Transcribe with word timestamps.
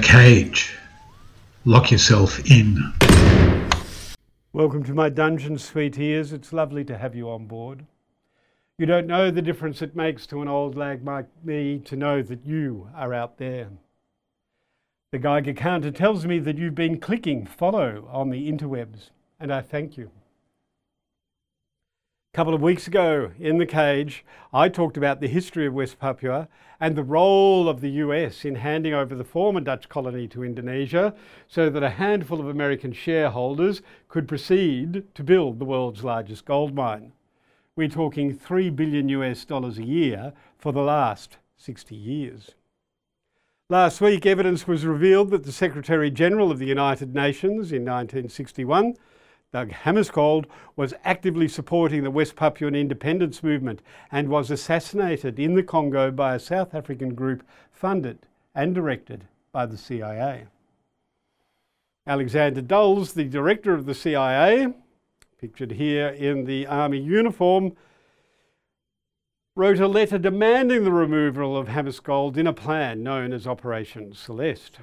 Cage. 0.00 0.76
Lock 1.64 1.90
yourself 1.90 2.40
in. 2.50 2.92
Welcome 4.52 4.82
to 4.84 4.94
my 4.94 5.08
dungeon, 5.08 5.58
sweet 5.58 5.98
ears. 5.98 6.32
It's 6.32 6.52
lovely 6.52 6.84
to 6.84 6.98
have 6.98 7.14
you 7.14 7.30
on 7.30 7.46
board. 7.46 7.86
You 8.78 8.86
don't 8.86 9.06
know 9.06 9.30
the 9.30 9.42
difference 9.42 9.82
it 9.82 9.94
makes 9.94 10.26
to 10.28 10.42
an 10.42 10.48
old 10.48 10.74
lag 10.74 11.04
like 11.04 11.28
me 11.44 11.78
to 11.84 11.96
know 11.96 12.22
that 12.22 12.46
you 12.46 12.88
are 12.94 13.12
out 13.12 13.38
there. 13.38 13.68
The 15.12 15.18
Geiger 15.18 15.52
counter 15.52 15.90
tells 15.90 16.24
me 16.24 16.38
that 16.38 16.56
you've 16.56 16.74
been 16.74 16.98
clicking 16.98 17.44
follow 17.44 18.08
on 18.10 18.30
the 18.30 18.50
interwebs, 18.50 19.10
and 19.38 19.52
I 19.52 19.60
thank 19.60 19.96
you. 19.96 20.10
A 22.32 22.36
couple 22.36 22.54
of 22.54 22.62
weeks 22.62 22.86
ago 22.86 23.32
in 23.40 23.58
The 23.58 23.66
Cage, 23.66 24.24
I 24.52 24.68
talked 24.68 24.96
about 24.96 25.20
the 25.20 25.26
history 25.26 25.66
of 25.66 25.74
West 25.74 25.98
Papua 25.98 26.46
and 26.78 26.94
the 26.94 27.02
role 27.02 27.68
of 27.68 27.80
the 27.80 27.90
US 27.90 28.44
in 28.44 28.54
handing 28.54 28.94
over 28.94 29.16
the 29.16 29.24
former 29.24 29.58
Dutch 29.58 29.88
colony 29.88 30.28
to 30.28 30.44
Indonesia 30.44 31.12
so 31.48 31.68
that 31.68 31.82
a 31.82 31.90
handful 31.90 32.38
of 32.38 32.46
American 32.46 32.92
shareholders 32.92 33.82
could 34.06 34.28
proceed 34.28 35.12
to 35.16 35.24
build 35.24 35.58
the 35.58 35.64
world's 35.64 36.04
largest 36.04 36.44
gold 36.44 36.72
mine. 36.72 37.10
We're 37.74 37.88
talking 37.88 38.32
3 38.32 38.70
billion 38.70 39.08
US 39.08 39.44
dollars 39.44 39.78
a 39.78 39.84
year 39.84 40.32
for 40.56 40.72
the 40.72 40.82
last 40.82 41.38
60 41.56 41.96
years. 41.96 42.52
Last 43.68 44.00
week, 44.00 44.24
evidence 44.24 44.68
was 44.68 44.86
revealed 44.86 45.30
that 45.30 45.42
the 45.42 45.50
Secretary 45.50 46.12
General 46.12 46.52
of 46.52 46.60
the 46.60 46.66
United 46.66 47.12
Nations 47.12 47.72
in 47.72 47.82
1961 47.82 48.94
Dag 49.52 49.70
Hammarskjöld 49.70 50.44
was 50.76 50.94
actively 51.04 51.48
supporting 51.48 52.04
the 52.04 52.10
West 52.10 52.36
Papuan 52.36 52.76
independence 52.76 53.42
movement 53.42 53.82
and 54.12 54.28
was 54.28 54.48
assassinated 54.48 55.40
in 55.40 55.54
the 55.54 55.62
Congo 55.64 56.12
by 56.12 56.36
a 56.36 56.38
South 56.38 56.72
African 56.72 57.14
group 57.14 57.42
funded 57.72 58.26
and 58.54 58.74
directed 58.74 59.26
by 59.50 59.66
the 59.66 59.76
CIA. 59.76 60.46
Alexander 62.06 62.60
Dulles, 62.60 63.12
the 63.14 63.24
director 63.24 63.74
of 63.74 63.86
the 63.86 63.94
CIA, 63.94 64.72
pictured 65.40 65.72
here 65.72 66.08
in 66.08 66.44
the 66.44 66.66
army 66.68 66.98
uniform, 66.98 67.72
wrote 69.56 69.80
a 69.80 69.88
letter 69.88 70.18
demanding 70.18 70.84
the 70.84 70.92
removal 70.92 71.56
of 71.56 71.66
Hammarskjöld 71.66 72.36
in 72.36 72.46
a 72.46 72.52
plan 72.52 73.02
known 73.02 73.32
as 73.32 73.48
Operation 73.48 74.14
Celeste. 74.14 74.78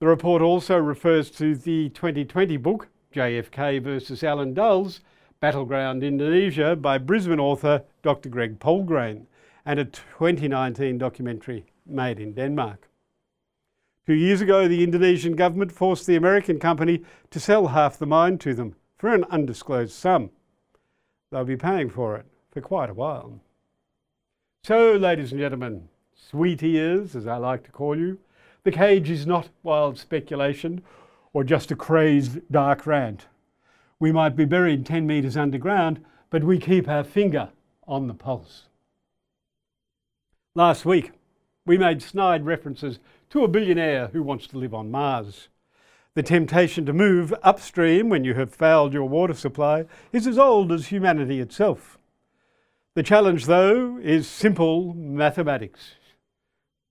The 0.00 0.06
report 0.06 0.42
also 0.42 0.76
refers 0.76 1.30
to 1.32 1.54
the 1.54 1.88
2020 1.88 2.58
book 2.58 2.88
JFK 3.14 3.80
versus 3.80 4.24
Allen 4.24 4.54
Dulles, 4.54 5.00
Battleground 5.38 6.02
Indonesia 6.02 6.74
by 6.74 6.98
Brisbane 6.98 7.38
author 7.38 7.84
Dr. 8.02 8.28
Greg 8.28 8.58
Poulgrain, 8.58 9.26
and 9.64 9.78
a 9.78 9.84
2019 9.84 10.98
documentary 10.98 11.64
made 11.86 12.18
in 12.18 12.34
Denmark. 12.34 12.88
Two 14.04 14.14
years 14.14 14.40
ago, 14.40 14.66
the 14.66 14.82
Indonesian 14.82 15.36
government 15.36 15.70
forced 15.70 16.08
the 16.08 16.16
American 16.16 16.58
company 16.58 17.02
to 17.30 17.38
sell 17.38 17.68
half 17.68 17.96
the 17.96 18.04
mine 18.04 18.36
to 18.38 18.52
them 18.52 18.74
for 18.98 19.14
an 19.14 19.24
undisclosed 19.30 19.92
sum. 19.92 20.30
They'll 21.30 21.44
be 21.44 21.56
paying 21.56 21.90
for 21.90 22.16
it 22.16 22.26
for 22.50 22.60
quite 22.60 22.90
a 22.90 22.94
while. 22.94 23.40
So, 24.64 24.92
ladies 24.94 25.30
and 25.30 25.40
gentlemen, 25.40 25.88
sweet 26.14 26.64
ears, 26.64 27.14
as 27.14 27.28
I 27.28 27.36
like 27.36 27.62
to 27.64 27.70
call 27.70 27.96
you, 27.96 28.18
the 28.64 28.72
cage 28.72 29.08
is 29.08 29.24
not 29.26 29.50
wild 29.62 29.98
speculation 29.98 30.82
or 31.34 31.44
just 31.44 31.70
a 31.70 31.76
crazed 31.76 32.40
dark 32.50 32.86
rant. 32.86 33.26
We 34.00 34.12
might 34.12 34.36
be 34.36 34.46
buried 34.46 34.86
10 34.86 35.06
metres 35.06 35.36
underground, 35.36 36.02
but 36.30 36.44
we 36.44 36.58
keep 36.58 36.88
our 36.88 37.04
finger 37.04 37.50
on 37.86 38.06
the 38.06 38.14
pulse. 38.14 38.68
Last 40.54 40.86
week, 40.86 41.10
we 41.66 41.76
made 41.76 42.00
snide 42.00 42.46
references 42.46 43.00
to 43.30 43.44
a 43.44 43.48
billionaire 43.48 44.08
who 44.08 44.22
wants 44.22 44.46
to 44.46 44.58
live 44.58 44.72
on 44.72 44.90
Mars. 44.90 45.48
The 46.14 46.22
temptation 46.22 46.86
to 46.86 46.92
move 46.92 47.34
upstream 47.42 48.08
when 48.08 48.24
you 48.24 48.34
have 48.34 48.54
fouled 48.54 48.92
your 48.92 49.08
water 49.08 49.34
supply 49.34 49.86
is 50.12 50.28
as 50.28 50.38
old 50.38 50.70
as 50.70 50.86
humanity 50.86 51.40
itself. 51.40 51.98
The 52.94 53.02
challenge, 53.02 53.46
though, 53.46 53.98
is 53.98 54.28
simple 54.28 54.94
mathematics. 54.94 55.94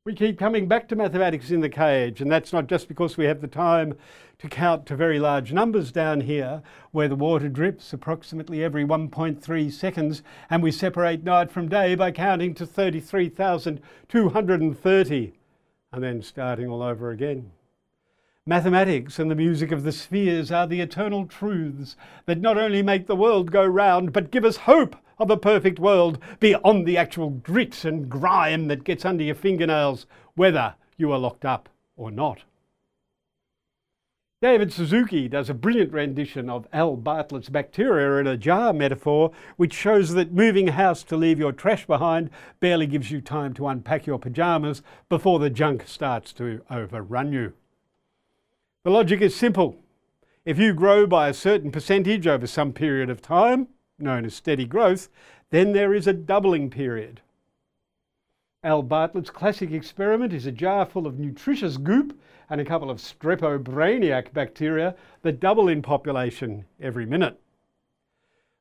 We 0.06 0.14
keep 0.14 0.38
coming 0.38 0.68
back 0.68 0.90
to 0.90 0.98
mathematics 0.98 1.50
in 1.50 1.62
the 1.62 1.70
cage, 1.70 2.20
and 2.20 2.30
that's 2.30 2.52
not 2.52 2.68
just 2.68 2.90
because 2.90 3.16
we 3.16 3.24
have 3.24 3.40
the 3.40 3.48
time 3.48 3.94
to 4.40 4.50
count 4.50 4.86
to 4.88 4.98
very 4.98 5.18
large 5.18 5.54
numbers 5.54 5.94
down 5.94 6.20
here, 6.20 6.62
where 6.92 7.08
the 7.08 7.16
water 7.16 7.48
drips 7.48 7.94
approximately 7.94 8.62
every 8.62 8.84
1.3 8.84 9.72
seconds, 9.72 10.22
and 10.50 10.62
we 10.62 10.72
separate 10.72 11.24
night 11.24 11.54
from 11.54 11.70
day 11.70 11.96
by 11.96 12.12
counting 12.12 12.54
to 12.56 12.66
33,230, 12.66 15.34
and 15.94 16.04
then 16.04 16.22
starting 16.22 16.68
all 16.68 16.84
over 16.84 17.12
again. 17.12 17.50
Mathematics 18.46 19.20
and 19.20 19.32
the 19.32 19.36
music 19.36 19.72
of 19.72 19.84
the 19.84 19.94
spheres 19.94 20.52
are 20.52 20.68
the 20.68 20.82
eternal 20.82 21.26
truths 21.26 21.96
that 22.26 22.42
not 22.42 22.58
only 22.58 22.84
make 22.84 23.08
the 23.08 23.16
world 23.16 23.52
go 23.52 23.66
round, 23.66 24.12
but 24.12 24.32
give 24.32 24.44
us 24.44 24.58
hope 24.58 24.98
of 25.18 25.32
a 25.32 25.38
perfect 25.38 25.80
world 25.80 26.20
beyond 26.42 26.86
the 26.86 26.98
actual 26.98 27.30
grit 27.30 27.86
and 27.86 28.10
grime 28.10 28.68
that 28.68 28.84
gets 28.84 29.06
under 29.06 29.24
your 29.24 29.36
fingernails, 29.36 30.06
whether 30.36 30.76
you 30.98 31.10
are 31.10 31.20
locked 31.20 31.46
up 31.46 31.70
or 31.96 32.12
not. 32.12 32.44
David 34.42 34.74
Suzuki 34.74 35.30
does 35.30 35.50
a 35.50 35.54
brilliant 35.54 35.94
rendition 35.94 36.50
of 36.50 36.68
Al 36.74 36.98
Bartlett's 36.98 37.48
bacteria 37.48 38.20
in 38.20 38.28
a 38.28 38.36
jar 38.36 38.74
metaphor, 38.74 39.32
which 39.56 39.74
shows 39.74 40.16
that 40.16 40.34
moving 40.34 40.68
house 40.68 41.02
to 41.04 41.16
leave 41.16 41.40
your 41.40 41.54
trash 41.54 41.88
behind 41.88 42.30
barely 42.60 42.88
gives 42.88 43.10
you 43.10 43.22
time 43.22 43.54
to 43.54 43.70
unpack 43.70 44.06
your 44.06 44.20
pyjamas 44.20 44.82
before 45.08 45.40
the 45.40 45.50
junk 45.50 45.88
starts 45.88 46.34
to 46.34 46.62
overrun 46.70 47.32
you. 47.32 47.54
The 48.84 48.92
logic 48.92 49.22
is 49.22 49.34
simple. 49.34 49.78
If 50.44 50.60
you 50.60 50.74
grow 50.74 51.08
by 51.08 51.30
a 51.30 51.34
certain 51.34 51.72
percentage 51.72 52.28
over 52.28 52.46
some 52.46 52.74
period 52.74 53.10
of 53.10 53.22
time, 53.22 53.70
known 53.98 54.26
as 54.26 54.34
steady 54.34 54.66
growth, 54.66 55.08
then 55.52 55.72
there 55.72 55.94
is 55.94 56.06
a 56.06 56.12
doubling 56.12 56.70
period. 56.70 57.22
Al 58.62 58.84
Bartlett's 58.84 59.30
classic 59.30 59.72
experiment 59.72 60.34
is 60.34 60.46
a 60.46 60.52
jar 60.52 60.86
full 60.86 61.08
of 61.08 61.18
nutritious 61.18 61.78
goop 61.78 62.20
and 62.50 62.60
a 62.60 62.66
couple 62.66 62.92
of 62.92 62.98
strepobraniac 62.98 64.34
bacteria 64.34 64.96
that 65.22 65.40
double 65.40 65.70
in 65.70 65.82
population 65.82 66.66
every 66.82 67.06
minute. 67.06 67.40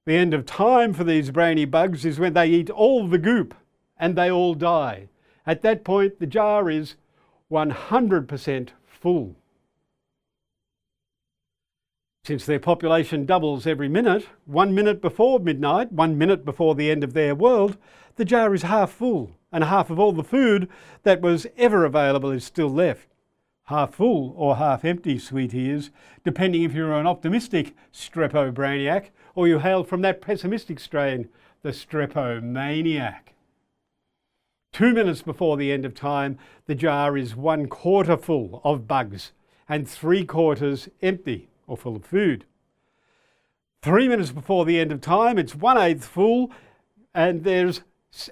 The 0.04 0.14
end 0.14 0.34
of 0.34 0.46
time 0.46 0.92
for 0.92 1.02
these 1.02 1.32
brainy 1.32 1.64
bugs 1.64 2.04
is 2.04 2.20
when 2.20 2.34
they 2.34 2.46
eat 2.46 2.70
all 2.70 3.08
the 3.08 3.18
goop 3.18 3.56
and 3.98 4.14
they 4.14 4.30
all 4.30 4.54
die. 4.54 5.08
At 5.48 5.62
that 5.62 5.82
point, 5.82 6.20
the 6.20 6.26
jar 6.28 6.70
is 6.70 6.94
100% 7.50 8.68
full. 8.86 9.34
Since 12.24 12.46
their 12.46 12.60
population 12.60 13.26
doubles 13.26 13.66
every 13.66 13.88
minute, 13.88 14.28
one 14.44 14.76
minute 14.76 15.02
before 15.02 15.40
midnight, 15.40 15.90
one 15.90 16.16
minute 16.16 16.44
before 16.44 16.76
the 16.76 16.88
end 16.88 17.02
of 17.02 17.14
their 17.14 17.34
world, 17.34 17.76
the 18.14 18.24
jar 18.24 18.54
is 18.54 18.62
half 18.62 18.92
full, 18.92 19.32
and 19.50 19.64
half 19.64 19.90
of 19.90 19.98
all 19.98 20.12
the 20.12 20.22
food 20.22 20.68
that 21.02 21.20
was 21.20 21.48
ever 21.56 21.84
available 21.84 22.30
is 22.30 22.44
still 22.44 22.68
left. 22.68 23.08
Half 23.64 23.96
full 23.96 24.34
or 24.36 24.54
half 24.54 24.84
empty, 24.84 25.18
sweet 25.18 25.50
depending 26.22 26.62
if 26.62 26.74
you're 26.74 26.92
an 26.92 27.08
optimistic 27.08 27.74
strepobraniac 27.92 29.06
or 29.34 29.48
you 29.48 29.58
hail 29.58 29.82
from 29.82 30.02
that 30.02 30.20
pessimistic 30.20 30.78
strain, 30.78 31.28
the 31.62 31.70
strepomaniac. 31.70 33.34
Two 34.72 34.94
minutes 34.94 35.22
before 35.22 35.56
the 35.56 35.72
end 35.72 35.84
of 35.84 35.92
time, 35.92 36.38
the 36.66 36.76
jar 36.76 37.16
is 37.16 37.34
one 37.34 37.66
quarter 37.66 38.16
full 38.16 38.60
of 38.62 38.86
bugs 38.86 39.32
and 39.68 39.88
three 39.88 40.24
quarters 40.24 40.88
empty 41.02 41.48
or 41.72 41.76
full 41.76 41.96
of 41.96 42.04
food. 42.04 42.44
Three 43.80 44.08
minutes 44.08 44.30
before 44.30 44.64
the 44.64 44.78
end 44.78 44.92
of 44.92 45.00
time, 45.00 45.38
it's 45.38 45.54
one 45.54 45.78
eighth 45.78 46.04
full, 46.04 46.52
and 47.14 47.44
there's 47.44 47.80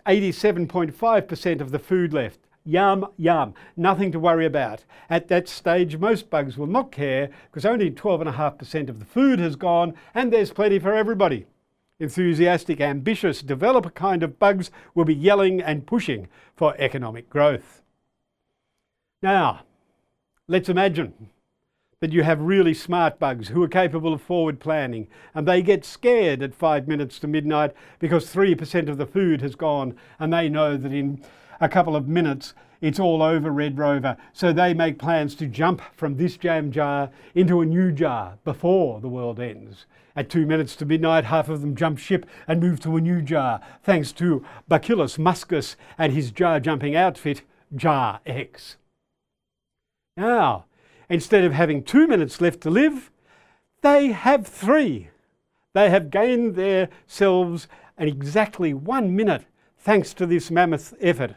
87.5% 0.06 1.60
of 1.60 1.70
the 1.70 1.78
food 1.78 2.12
left. 2.12 2.40
Yum, 2.64 3.06
yum, 3.16 3.54
nothing 3.76 4.12
to 4.12 4.20
worry 4.20 4.44
about. 4.44 4.84
At 5.08 5.28
that 5.28 5.48
stage, 5.48 5.96
most 5.96 6.28
bugs 6.28 6.58
will 6.58 6.66
not 6.66 6.92
care 6.92 7.31
because 7.46 7.64
only 7.64 7.90
12.5% 7.90 8.90
of 8.90 8.98
the 8.98 9.06
food 9.06 9.38
has 9.38 9.56
gone 9.56 9.94
and 10.14 10.31
there's 10.31 10.52
plenty 10.52 10.78
for 10.78 10.94
everybody. 10.94 11.46
Enthusiastic, 11.98 12.81
ambitious, 12.81 13.40
developer 13.40 13.90
kind 13.90 14.22
of 14.22 14.38
bugs 14.38 14.70
will 14.94 15.06
be 15.06 15.14
yelling 15.14 15.62
and 15.62 15.87
pushing 15.87 16.28
for 16.54 16.75
economic 16.78 17.31
growth. 17.31 17.82
Now, 19.22 19.62
let's 20.46 20.69
imagine 20.69 21.31
that 22.00 22.12
you 22.14 22.23
have 22.23 22.41
really 22.41 22.73
smart 22.73 23.19
bugs 23.19 23.49
who 23.49 23.62
are 23.62 23.69
capable 23.69 24.14
of 24.14 24.23
forward 24.23 24.58
planning 24.58 25.06
and 25.35 25.47
they 25.47 25.61
get 25.61 25.85
scared 25.85 26.43
at 26.43 26.55
five 26.55 26.88
minutes 26.88 27.19
to 27.19 27.26
midnight 27.26 27.73
because 27.99 28.32
3% 28.32 28.88
of 28.88 28.97
the 28.97 29.05
food 29.05 29.43
has 29.43 29.55
gone 29.55 29.94
and 30.19 30.32
they 30.32 30.49
know 30.49 30.79
that 30.79 30.93
in 30.93 31.23
a 31.61 31.69
couple 31.69 31.94
of 31.94 32.08
minutes 32.08 32.55
it's 32.81 32.99
all 32.99 33.23
over 33.23 33.50
Red 33.50 33.76
Rover. 33.76 34.17
So 34.32 34.50
they 34.50 34.73
make 34.73 34.99
plans 34.99 35.35
to 35.35 35.47
jump 35.47 35.82
from 35.94 36.17
this 36.17 36.38
jam 36.38 36.73
jar 36.73 37.11
into 37.35 37.61
a 37.61 37.67
new 37.67 37.93
jar 37.93 38.38
before 38.44 39.02
the 39.02 39.08
world 39.08 39.38
ends. 39.38 39.85
At 40.17 40.31
two 40.31 40.47
minutes 40.47 40.75
to 40.76 40.87
midnight, 40.87 41.26
half 41.26 41.50
of 41.50 41.61
them 41.61 41.76
jump 41.76 41.99
ship 41.99 42.25
and 42.49 42.62
move 42.62 42.81
to 42.81 42.97
a 42.97 43.00
new 43.02 43.20
jar, 43.20 43.61
thanks 43.82 44.11
to 44.12 44.43
Bacillus 44.69 45.19
muscus 45.19 45.76
and 45.99 46.14
his 46.14 46.31
jar 46.31 46.61
jumping 46.61 46.97
outfit, 46.97 47.43
Jar 47.76 48.20
X. 48.25 48.79
Now, 50.17 50.64
instead 51.10 51.44
of 51.44 51.52
having 51.52 51.82
two 51.82 52.06
minutes 52.06 52.40
left 52.40 52.62
to 52.62 52.70
live, 52.70 53.10
they 53.82 54.12
have 54.12 54.46
three. 54.46 55.10
They 55.74 55.90
have 55.90 56.10
gained 56.10 56.54
themselves 56.54 57.68
an 57.98 58.08
exactly 58.08 58.72
one 58.72 59.14
minute 59.14 59.44
thanks 59.76 60.14
to 60.14 60.24
this 60.24 60.50
mammoth 60.50 60.94
effort. 61.00 61.34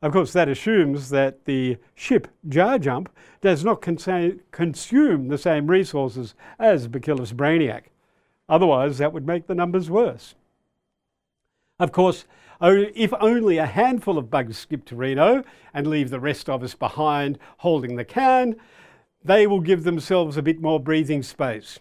Of 0.00 0.12
course, 0.12 0.32
that 0.32 0.48
assumes 0.48 1.10
that 1.10 1.44
the 1.44 1.76
ship 1.94 2.28
Jar 2.48 2.78
Jump 2.78 3.10
does 3.40 3.64
not 3.64 3.82
consume 3.82 5.28
the 5.28 5.38
same 5.38 5.66
resources 5.66 6.34
as 6.58 6.86
Bacillus 6.86 7.32
brainiac. 7.32 7.84
Otherwise, 8.48 8.98
that 8.98 9.12
would 9.12 9.26
make 9.26 9.46
the 9.46 9.54
numbers 9.54 9.90
worse. 9.90 10.34
Of 11.80 11.92
course, 11.92 12.26
if 12.60 13.12
only 13.20 13.58
a 13.58 13.66
handful 13.66 14.18
of 14.18 14.30
bugs 14.30 14.58
skip 14.58 14.84
to 14.86 14.96
Reno 14.96 15.44
and 15.74 15.86
leave 15.86 16.10
the 16.10 16.20
rest 16.20 16.48
of 16.48 16.62
us 16.62 16.74
behind 16.74 17.38
holding 17.58 17.96
the 17.96 18.04
can, 18.04 18.56
they 19.24 19.46
will 19.46 19.60
give 19.60 19.84
themselves 19.84 20.36
a 20.36 20.42
bit 20.42 20.60
more 20.60 20.80
breathing 20.80 21.22
space. 21.22 21.78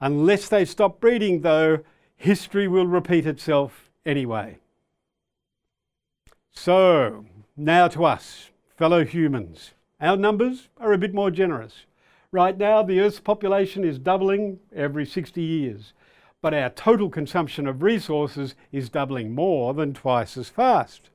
Unless 0.00 0.48
they 0.48 0.64
stop 0.64 1.00
breeding, 1.00 1.40
though, 1.40 1.80
history 2.16 2.68
will 2.68 2.86
repeat 2.86 3.26
itself 3.26 3.90
anyway. 4.04 4.58
So, 6.50 7.26
now 7.56 7.88
to 7.88 8.04
us, 8.04 8.50
fellow 8.76 9.04
humans. 9.04 9.72
Our 10.00 10.16
numbers 10.16 10.68
are 10.78 10.92
a 10.92 10.98
bit 10.98 11.14
more 11.14 11.30
generous. 11.30 11.86
Right 12.32 12.56
now, 12.56 12.82
the 12.82 13.00
Earth's 13.00 13.20
population 13.20 13.84
is 13.84 13.98
doubling 13.98 14.58
every 14.74 15.06
60 15.06 15.40
years, 15.40 15.92
but 16.42 16.52
our 16.52 16.70
total 16.70 17.08
consumption 17.08 17.66
of 17.66 17.82
resources 17.82 18.54
is 18.72 18.90
doubling 18.90 19.34
more 19.34 19.72
than 19.72 19.94
twice 19.94 20.36
as 20.36 20.48
fast. 20.48 21.08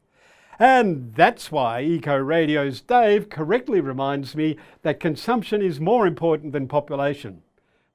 And 0.61 1.15
that's 1.15 1.51
why 1.51 1.81
Eco 1.81 2.15
Radio's 2.15 2.81
Dave 2.81 3.29
correctly 3.29 3.81
reminds 3.81 4.35
me 4.35 4.57
that 4.83 4.99
consumption 4.99 5.59
is 5.59 5.79
more 5.79 6.05
important 6.05 6.53
than 6.53 6.67
population. 6.67 7.41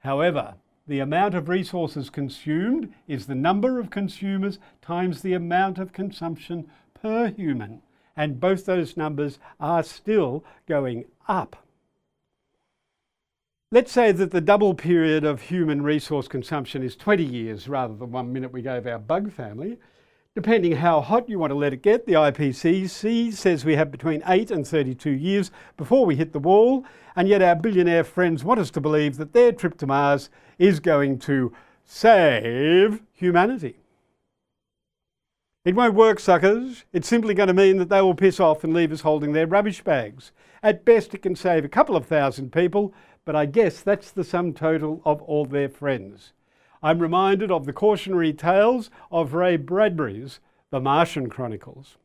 However, 0.00 0.54
the 0.84 0.98
amount 0.98 1.36
of 1.36 1.48
resources 1.48 2.10
consumed 2.10 2.92
is 3.06 3.26
the 3.26 3.36
number 3.36 3.78
of 3.78 3.90
consumers 3.90 4.58
times 4.82 5.22
the 5.22 5.32
amount 5.32 5.78
of 5.78 5.92
consumption 5.92 6.68
per 6.92 7.28
human. 7.28 7.82
And 8.16 8.40
both 8.40 8.66
those 8.66 8.96
numbers 8.96 9.38
are 9.60 9.84
still 9.84 10.42
going 10.66 11.04
up. 11.28 11.64
Let's 13.70 13.92
say 13.92 14.10
that 14.10 14.32
the 14.32 14.40
double 14.40 14.74
period 14.74 15.22
of 15.22 15.42
human 15.42 15.82
resource 15.82 16.26
consumption 16.26 16.82
is 16.82 16.96
20 16.96 17.22
years 17.22 17.68
rather 17.68 17.94
than 17.94 18.10
one 18.10 18.32
minute 18.32 18.52
we 18.52 18.62
gave 18.62 18.88
our 18.88 18.98
bug 18.98 19.30
family. 19.30 19.78
Depending 20.36 20.72
how 20.72 21.00
hot 21.00 21.30
you 21.30 21.38
want 21.38 21.50
to 21.50 21.54
let 21.54 21.72
it 21.72 21.80
get, 21.80 22.04
the 22.04 22.12
IPCC 22.12 23.32
says 23.32 23.64
we 23.64 23.74
have 23.76 23.90
between 23.90 24.22
8 24.26 24.50
and 24.50 24.68
32 24.68 25.08
years 25.08 25.50
before 25.78 26.04
we 26.04 26.14
hit 26.14 26.34
the 26.34 26.38
wall, 26.38 26.84
and 27.16 27.26
yet 27.26 27.40
our 27.40 27.56
billionaire 27.56 28.04
friends 28.04 28.44
want 28.44 28.60
us 28.60 28.70
to 28.72 28.80
believe 28.82 29.16
that 29.16 29.32
their 29.32 29.50
trip 29.50 29.78
to 29.78 29.86
Mars 29.86 30.28
is 30.58 30.78
going 30.78 31.18
to 31.20 31.54
save 31.86 33.00
humanity. 33.14 33.78
It 35.64 35.74
won't 35.74 35.94
work, 35.94 36.20
suckers. 36.20 36.84
It's 36.92 37.08
simply 37.08 37.32
going 37.32 37.48
to 37.48 37.54
mean 37.54 37.78
that 37.78 37.88
they 37.88 38.02
will 38.02 38.14
piss 38.14 38.38
off 38.38 38.62
and 38.62 38.74
leave 38.74 38.92
us 38.92 39.00
holding 39.00 39.32
their 39.32 39.46
rubbish 39.46 39.82
bags. 39.82 40.32
At 40.62 40.84
best, 40.84 41.14
it 41.14 41.22
can 41.22 41.34
save 41.34 41.64
a 41.64 41.70
couple 41.70 41.96
of 41.96 42.04
thousand 42.04 42.52
people, 42.52 42.92
but 43.24 43.34
I 43.34 43.46
guess 43.46 43.80
that's 43.80 44.10
the 44.10 44.22
sum 44.22 44.52
total 44.52 45.00
of 45.06 45.22
all 45.22 45.46
their 45.46 45.70
friends. 45.70 46.34
I'm 46.82 46.98
reminded 46.98 47.50
of 47.50 47.64
the 47.64 47.72
cautionary 47.72 48.32
tales 48.32 48.90
of 49.10 49.34
Ray 49.34 49.56
Bradbury's 49.56 50.40
The 50.70 50.80
Martian 50.80 51.28
Chronicles. 51.28 51.96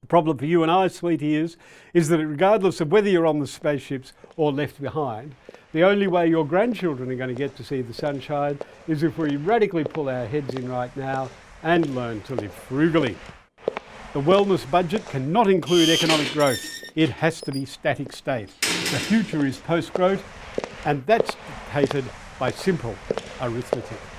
The 0.00 0.06
problem 0.06 0.38
for 0.38 0.46
you 0.46 0.62
and 0.62 0.70
I, 0.70 0.88
sweet 0.88 1.22
ears, 1.22 1.56
is 1.92 2.08
that 2.08 2.26
regardless 2.26 2.80
of 2.80 2.90
whether 2.90 3.10
you're 3.10 3.26
on 3.26 3.38
the 3.38 3.46
spaceships 3.46 4.12
or 4.36 4.50
left 4.50 4.80
behind, 4.80 5.34
the 5.72 5.84
only 5.84 6.06
way 6.06 6.28
your 6.28 6.46
grandchildren 6.46 7.10
are 7.10 7.16
going 7.16 7.28
to 7.28 7.34
get 7.34 7.54
to 7.56 7.64
see 7.64 7.82
the 7.82 7.92
sunshine 7.92 8.58
is 8.88 9.02
if 9.02 9.18
we 9.18 9.36
radically 9.36 9.84
pull 9.84 10.08
our 10.08 10.26
heads 10.26 10.54
in 10.54 10.68
right 10.70 10.94
now 10.96 11.28
and 11.62 11.94
learn 11.94 12.22
to 12.22 12.34
live 12.34 12.52
frugally. 12.52 13.16
The 14.14 14.20
wellness 14.20 14.68
budget 14.68 15.06
cannot 15.06 15.48
include 15.48 15.88
economic 15.88 16.32
growth. 16.32 16.64
It 16.96 17.10
has 17.10 17.40
to 17.42 17.52
be 17.52 17.64
static 17.66 18.12
state. 18.12 18.48
The 18.62 18.98
future 18.98 19.46
is 19.46 19.58
post-growth 19.58 20.24
and 20.84 21.04
that's 21.06 21.36
dictated 21.72 22.04
by 22.40 22.50
simple 22.50 22.96
arithmetic. 23.42 24.09